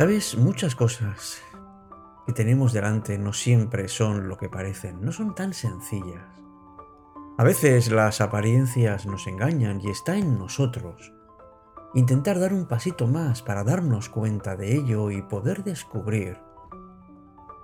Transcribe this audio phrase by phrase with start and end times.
[0.00, 1.42] Sabes, muchas cosas
[2.26, 6.24] que tenemos delante no siempre son lo que parecen, no son tan sencillas.
[7.36, 11.12] A veces las apariencias nos engañan y está en nosotros
[11.92, 16.38] intentar dar un pasito más para darnos cuenta de ello y poder descubrir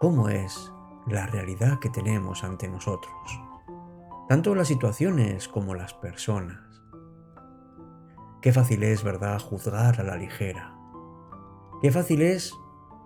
[0.00, 0.72] cómo es
[1.06, 3.42] la realidad que tenemos ante nosotros,
[4.30, 6.82] tanto las situaciones como las personas.
[8.40, 10.81] Qué fácil es, ¿verdad?, juzgar a la ligera.
[11.82, 12.56] Qué fácil es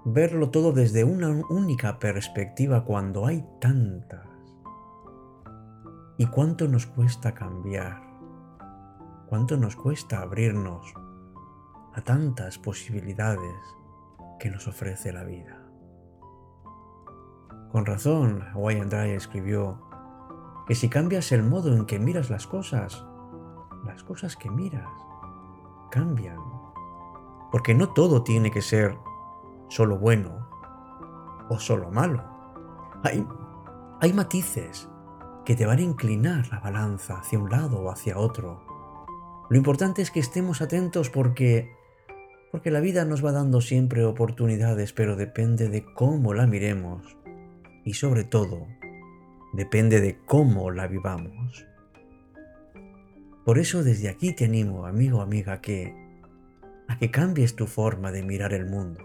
[0.05, 4.29] verlo todo desde una única perspectiva cuando hay tantas.
[6.19, 8.03] ¿Y cuánto nos cuesta cambiar?
[9.31, 10.93] ¿Cuánto nos cuesta abrirnos
[11.95, 13.57] a tantas posibilidades
[14.39, 15.59] que nos ofrece la vida?
[17.73, 19.81] Con razón, Wayne Dry escribió
[20.67, 23.07] que si cambias el modo en que miras las cosas,
[23.87, 24.91] las cosas que miras
[25.91, 26.56] cambian.
[27.57, 28.99] Porque no todo tiene que ser
[29.69, 30.47] solo bueno
[31.49, 32.23] o solo malo.
[33.03, 33.27] Hay,
[33.99, 34.91] hay matices
[35.47, 38.61] que te van a inclinar la balanza hacia un lado o hacia otro.
[39.49, 41.75] Lo importante es que estemos atentos porque
[42.53, 47.17] porque la vida nos va dando siempre oportunidades, pero depende de cómo la miremos
[47.87, 48.67] y sobre todo
[49.55, 51.67] depende de cómo la vivamos.
[53.47, 56.05] Por eso desde aquí te animo, amigo, amiga, que
[56.89, 59.01] a que cambies tu forma de mirar el mundo,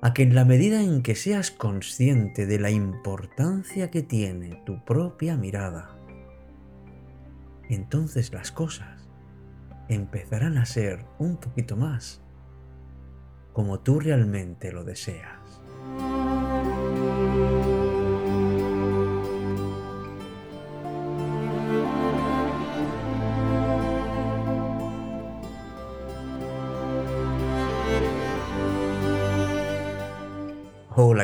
[0.00, 4.84] a que en la medida en que seas consciente de la importancia que tiene tu
[4.84, 5.96] propia mirada,
[7.68, 9.08] entonces las cosas
[9.88, 12.22] empezarán a ser un poquito más
[13.52, 15.41] como tú realmente lo deseas.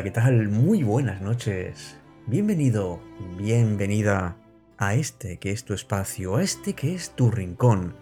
[0.09, 0.49] ¿Qué tal?
[0.49, 1.95] Muy buenas noches.
[2.25, 2.99] Bienvenido,
[3.37, 4.37] bienvenida
[4.79, 7.93] a este que es tu espacio, a este que es tu rincón.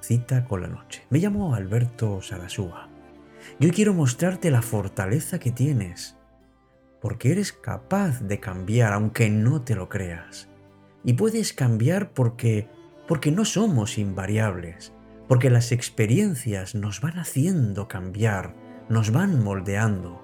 [0.00, 1.02] Cita con la noche.
[1.10, 2.88] Me llamo Alberto Sarasúa.
[3.58, 6.16] Yo quiero mostrarte la fortaleza que tienes,
[7.00, 10.48] porque eres capaz de cambiar aunque no te lo creas.
[11.02, 12.68] Y puedes cambiar porque
[13.08, 14.92] porque no somos invariables,
[15.26, 18.54] porque las experiencias nos van haciendo cambiar,
[18.88, 20.23] nos van moldeando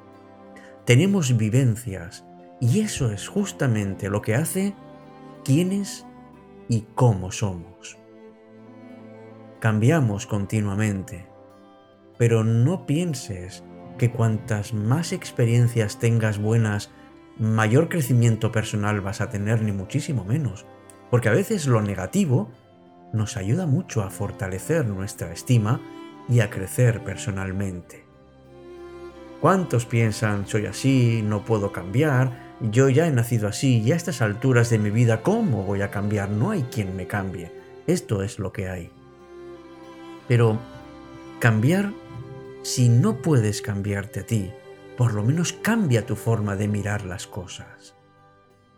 [0.90, 2.24] tenemos vivencias
[2.60, 4.74] y eso es justamente lo que hace
[5.44, 6.04] quiénes
[6.68, 7.96] y cómo somos.
[9.60, 11.28] Cambiamos continuamente,
[12.18, 13.62] pero no pienses
[13.98, 16.90] que cuantas más experiencias tengas buenas,
[17.38, 20.66] mayor crecimiento personal vas a tener, ni muchísimo menos,
[21.08, 22.50] porque a veces lo negativo
[23.12, 25.80] nos ayuda mucho a fortalecer nuestra estima
[26.28, 28.09] y a crecer personalmente.
[29.40, 34.20] ¿Cuántos piensan, soy así, no puedo cambiar, yo ya he nacido así y a estas
[34.20, 36.28] alturas de mi vida, ¿cómo voy a cambiar?
[36.28, 37.50] No hay quien me cambie.
[37.86, 38.90] Esto es lo que hay.
[40.28, 40.58] Pero
[41.38, 41.92] cambiar,
[42.62, 44.50] si no puedes cambiarte a ti,
[44.98, 47.94] por lo menos cambia tu forma de mirar las cosas.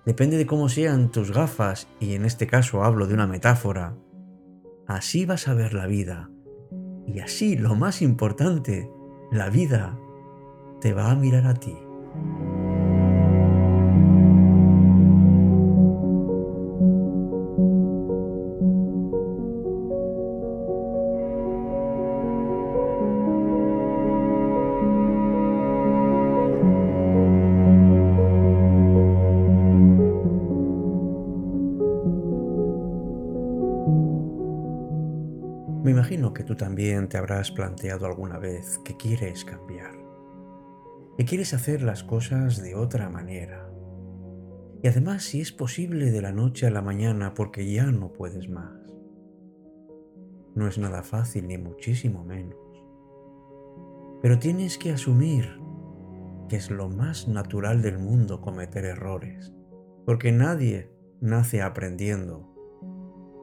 [0.06, 3.96] Depende de cómo sean tus gafas, y en este caso hablo de una metáfora,
[4.86, 6.30] así vas a ver la vida.
[7.06, 8.88] Y así, lo más importante,
[9.32, 9.98] la vida
[10.82, 11.76] te va a mirar a ti.
[35.84, 40.02] Me imagino que tú también te habrás planteado alguna vez que quieres cambiar
[41.24, 43.69] quieres hacer las cosas de otra manera.
[44.83, 48.48] Y además si es posible de la noche a la mañana porque ya no puedes
[48.48, 48.95] más.
[50.54, 52.57] No es nada fácil ni muchísimo menos.
[54.21, 55.63] Pero tienes que asumir
[56.48, 59.54] que es lo más natural del mundo cometer errores,
[60.04, 62.53] porque nadie nace aprendiendo.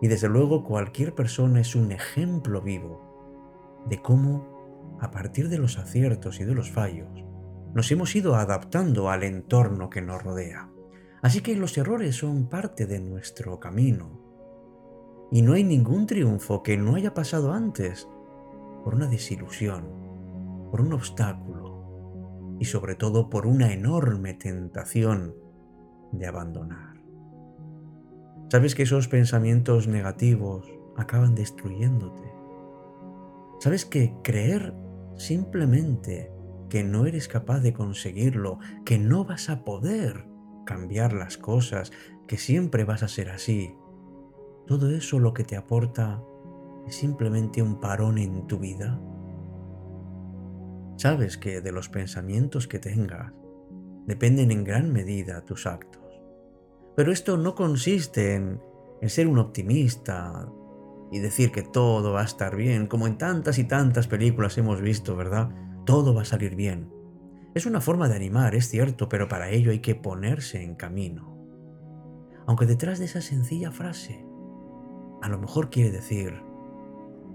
[0.01, 5.77] Y desde luego cualquier persona es un ejemplo vivo de cómo, a partir de los
[5.77, 7.25] aciertos y de los fallos,
[7.73, 10.69] nos hemos ido adaptando al entorno que nos rodea.
[11.21, 15.27] Así que los errores son parte de nuestro camino.
[15.31, 18.07] Y no hay ningún triunfo que no haya pasado antes
[18.83, 19.83] por una desilusión,
[20.71, 25.35] por un obstáculo y sobre todo por una enorme tentación
[26.11, 26.95] de abandonar.
[28.49, 30.67] ¿Sabes que esos pensamientos negativos
[30.97, 32.33] acaban destruyéndote?
[33.59, 34.73] ¿Sabes que creer
[35.15, 36.31] simplemente
[36.69, 40.27] que no eres capaz de conseguirlo, que no vas a poder
[40.65, 41.91] cambiar las cosas,
[42.27, 43.75] que siempre vas a ser así,
[44.69, 46.21] todo eso lo que te aporta
[46.85, 49.01] es simplemente un parón en tu vida.
[50.95, 53.33] Sabes que de los pensamientos que tengas
[54.05, 56.03] dependen en gran medida tus actos.
[56.95, 58.61] Pero esto no consiste en,
[59.01, 60.47] en ser un optimista
[61.11, 64.81] y decir que todo va a estar bien, como en tantas y tantas películas hemos
[64.81, 65.49] visto, ¿verdad?
[65.89, 66.93] Todo va a salir bien.
[67.55, 71.35] Es una forma de animar, es cierto, pero para ello hay que ponerse en camino.
[72.45, 74.23] Aunque detrás de esa sencilla frase,
[75.23, 76.43] a lo mejor quiere decir,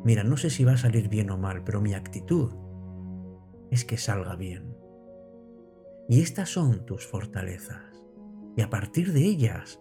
[0.04, 2.52] mira, no sé si va a salir bien o mal, pero mi actitud
[3.72, 4.76] es que salga bien.
[6.08, 8.04] Y estas son tus fortalezas.
[8.56, 9.80] Y a partir de ellas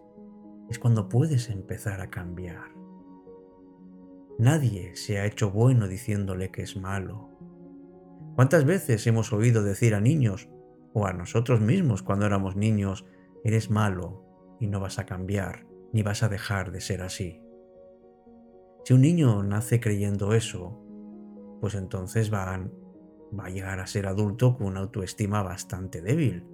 [0.68, 2.74] es cuando puedes empezar a cambiar.
[4.40, 7.33] Nadie se ha hecho bueno diciéndole que es malo.
[8.34, 10.48] ¿Cuántas veces hemos oído decir a niños
[10.92, 13.06] o a nosotros mismos cuando éramos niños,
[13.44, 14.24] eres malo
[14.60, 17.40] y no vas a cambiar, ni vas a dejar de ser así?
[18.84, 20.80] Si un niño nace creyendo eso,
[21.60, 26.44] pues entonces va a, llegar a ser adulto con una autoestima bastante débil.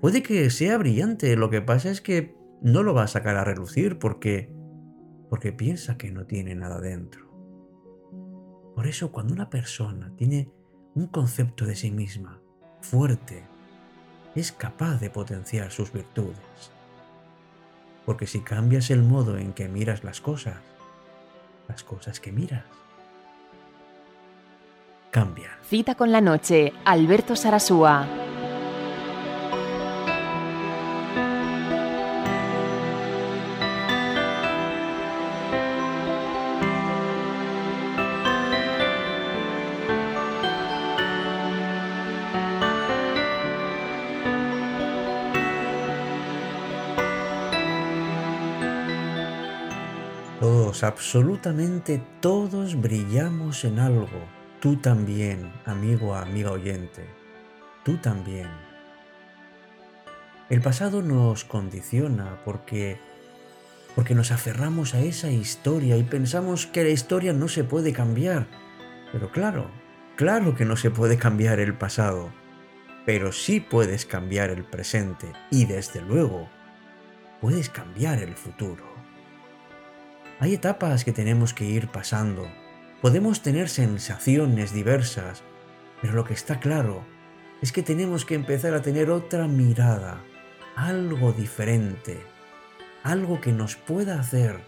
[0.00, 3.44] Puede que sea brillante, lo que pasa es que no lo va a sacar a
[3.44, 4.52] relucir porque
[5.28, 7.30] porque piensa que no tiene nada dentro.
[8.74, 10.50] Por eso cuando una persona tiene
[10.94, 12.40] un concepto de sí misma
[12.80, 13.44] fuerte,
[14.34, 16.36] es capaz de potenciar sus virtudes.
[18.06, 20.56] Porque si cambias el modo en que miras las cosas,
[21.68, 22.64] las cosas que miras
[25.10, 25.52] cambian.
[25.62, 28.19] Cita con la noche, Alberto Sarasúa.
[50.40, 54.08] Todos, absolutamente todos brillamos en algo.
[54.58, 57.04] Tú también, amigo, amiga oyente.
[57.84, 58.48] Tú también.
[60.48, 62.98] El pasado nos condiciona porque
[63.94, 68.46] porque nos aferramos a esa historia y pensamos que la historia no se puede cambiar.
[69.12, 69.70] Pero claro,
[70.16, 72.30] claro que no se puede cambiar el pasado,
[73.04, 76.48] pero sí puedes cambiar el presente y desde luego
[77.42, 78.89] puedes cambiar el futuro.
[80.40, 82.50] Hay etapas que tenemos que ir pasando.
[83.02, 85.42] Podemos tener sensaciones diversas,
[86.00, 87.04] pero lo que está claro
[87.60, 90.22] es que tenemos que empezar a tener otra mirada,
[90.76, 92.18] algo diferente,
[93.02, 94.58] algo que nos pueda hacer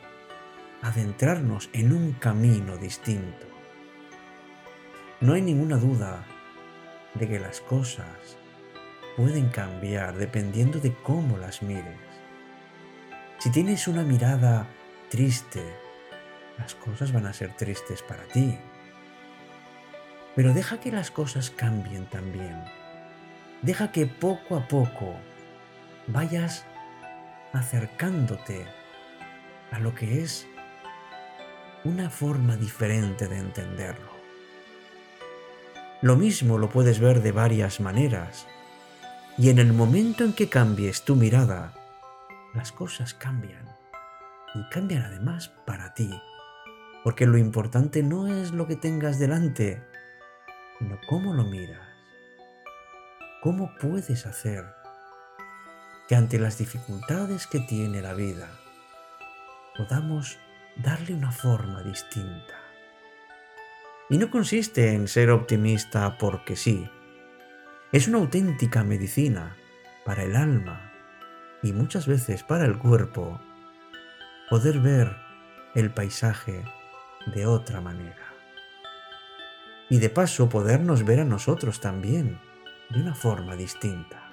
[0.82, 3.46] adentrarnos en un camino distinto.
[5.22, 6.26] No hay ninguna duda
[7.14, 8.36] de que las cosas
[9.16, 11.96] pueden cambiar dependiendo de cómo las mires.
[13.38, 14.68] Si tienes una mirada
[15.12, 15.62] triste,
[16.56, 18.58] las cosas van a ser tristes para ti.
[20.34, 22.64] Pero deja que las cosas cambien también.
[23.60, 25.14] Deja que poco a poco
[26.06, 26.64] vayas
[27.52, 28.66] acercándote
[29.70, 30.46] a lo que es
[31.84, 34.12] una forma diferente de entenderlo.
[36.00, 38.46] Lo mismo lo puedes ver de varias maneras,
[39.36, 41.74] y en el momento en que cambies tu mirada,
[42.54, 43.71] las cosas cambian
[44.54, 46.10] y cambian además para ti.
[47.04, 49.82] Porque lo importante no es lo que tengas delante,
[50.78, 51.88] sino cómo lo miras.
[53.42, 54.64] ¿Cómo puedes hacer
[56.08, 58.48] que ante las dificultades que tiene la vida
[59.76, 60.38] podamos
[60.76, 62.54] darle una forma distinta?
[64.08, 66.88] Y no consiste en ser optimista porque sí.
[67.90, 69.56] Es una auténtica medicina
[70.04, 70.92] para el alma
[71.62, 73.40] y muchas veces para el cuerpo
[74.48, 75.16] poder ver
[75.74, 76.64] el paisaje
[77.26, 78.26] de otra manera.
[79.88, 82.40] Y de paso podernos ver a nosotros también
[82.90, 84.30] de una forma distinta.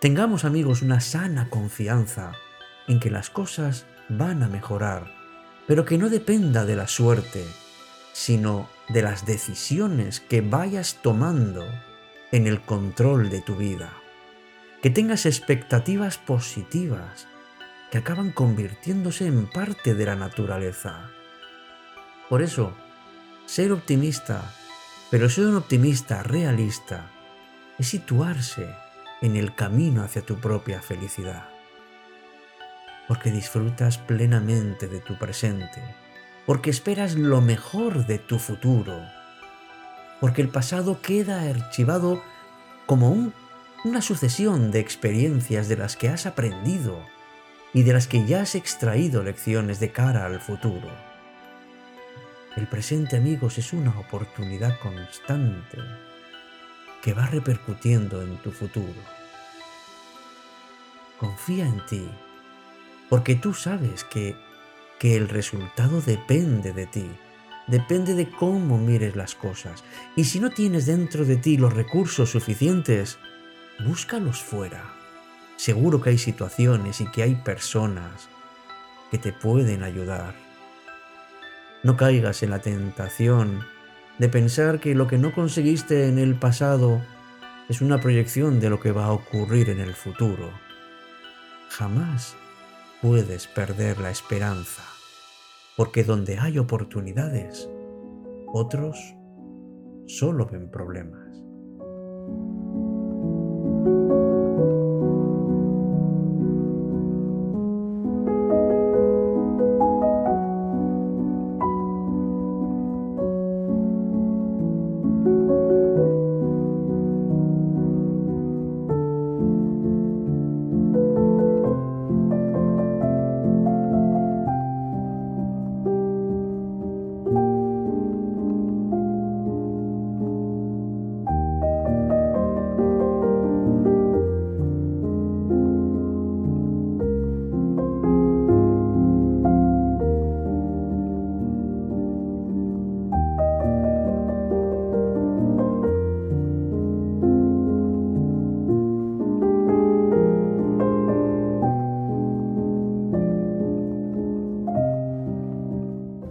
[0.00, 2.32] Tengamos amigos una sana confianza
[2.86, 5.12] en que las cosas van a mejorar,
[5.66, 7.44] pero que no dependa de la suerte,
[8.12, 11.64] sino de las decisiones que vayas tomando
[12.32, 13.92] en el control de tu vida.
[14.82, 17.26] Que tengas expectativas positivas
[17.90, 21.10] que acaban convirtiéndose en parte de la naturaleza.
[22.28, 22.72] Por eso,
[23.46, 24.54] ser optimista,
[25.10, 27.10] pero ser un optimista realista,
[27.78, 28.68] es situarse
[29.22, 31.48] en el camino hacia tu propia felicidad.
[33.06, 35.82] Porque disfrutas plenamente de tu presente,
[36.44, 39.00] porque esperas lo mejor de tu futuro,
[40.20, 42.22] porque el pasado queda archivado
[42.84, 43.32] como
[43.84, 47.00] una sucesión de experiencias de las que has aprendido
[47.74, 50.88] y de las que ya has extraído lecciones de cara al futuro.
[52.56, 55.78] El presente, amigos, es una oportunidad constante
[57.02, 59.00] que va repercutiendo en tu futuro.
[61.18, 62.08] Confía en ti,
[63.08, 64.34] porque tú sabes que,
[64.98, 67.08] que el resultado depende de ti,
[67.66, 69.84] depende de cómo mires las cosas.
[70.16, 73.18] Y si no tienes dentro de ti los recursos suficientes,
[73.84, 74.97] búscalos fuera.
[75.58, 78.28] Seguro que hay situaciones y que hay personas
[79.10, 80.32] que te pueden ayudar.
[81.82, 83.64] No caigas en la tentación
[84.18, 87.02] de pensar que lo que no conseguiste en el pasado
[87.68, 90.48] es una proyección de lo que va a ocurrir en el futuro.
[91.70, 92.36] Jamás
[93.02, 94.84] puedes perder la esperanza,
[95.76, 97.68] porque donde hay oportunidades,
[98.46, 98.96] otros
[100.06, 101.47] solo ven problemas.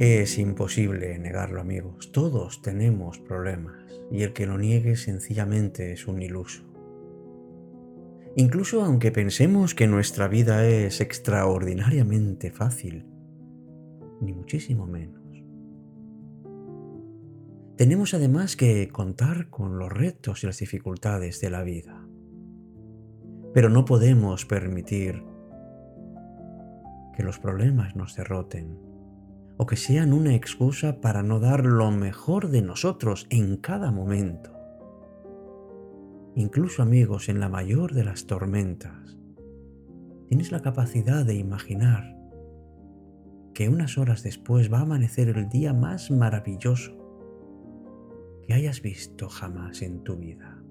[0.00, 2.10] Es imposible negarlo, amigos.
[2.10, 6.62] Todos tenemos problemas y el que lo niegue sencillamente es un iluso.
[8.34, 13.04] Incluso aunque pensemos que nuestra vida es extraordinariamente fácil,
[14.22, 15.20] ni muchísimo menos.
[17.76, 22.08] Tenemos además que contar con los retos y las dificultades de la vida.
[23.52, 25.22] Pero no podemos permitir
[27.14, 28.89] que los problemas nos derroten
[29.60, 34.58] o que sean una excusa para no dar lo mejor de nosotros en cada momento.
[36.34, 39.18] Incluso amigos, en la mayor de las tormentas,
[40.28, 42.16] tienes la capacidad de imaginar
[43.52, 46.96] que unas horas después va a amanecer el día más maravilloso
[48.46, 50.64] que hayas visto jamás en tu vida.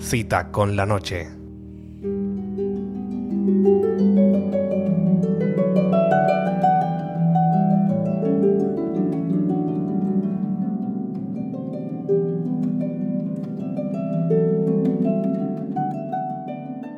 [0.00, 1.28] Cita con la noche.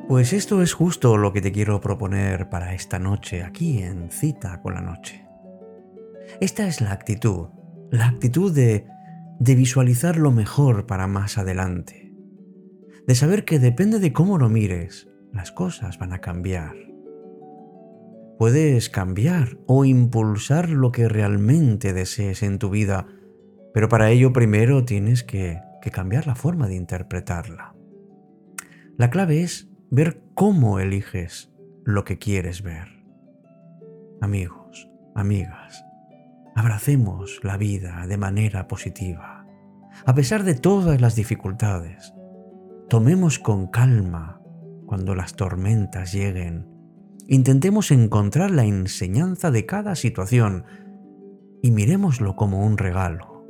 [0.06, 4.60] Pues esto es justo lo que te quiero proponer para esta noche, aquí en Cita
[4.60, 5.24] con la Noche.
[6.40, 7.48] Esta es la actitud,
[7.90, 8.86] la actitud de,
[9.38, 12.09] de visualizar lo mejor para más adelante
[13.06, 16.74] de saber que depende de cómo lo mires, las cosas van a cambiar.
[18.38, 23.06] Puedes cambiar o impulsar lo que realmente desees en tu vida,
[23.74, 27.74] pero para ello primero tienes que, que cambiar la forma de interpretarla.
[28.96, 31.52] La clave es ver cómo eliges
[31.84, 32.88] lo que quieres ver.
[34.20, 35.84] Amigos, amigas,
[36.54, 39.46] abracemos la vida de manera positiva,
[40.06, 42.14] a pesar de todas las dificultades
[42.90, 44.42] Tomemos con calma
[44.84, 46.66] cuando las tormentas lleguen.
[47.28, 50.64] Intentemos encontrar la enseñanza de cada situación
[51.62, 53.46] y miremoslo como un regalo.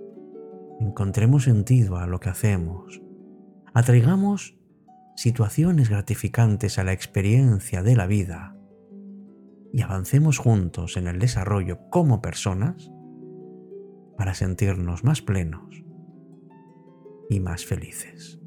[0.79, 3.01] Encontremos sentido a lo que hacemos.
[3.73, 4.59] Atraigamos
[5.17, 8.59] situaciones gratificantes a la experiencia de la vida
[9.73, 12.93] y avancemos juntos en el desarrollo como personas
[14.19, 15.83] para sentirnos más plenos
[17.31, 18.40] y más felices.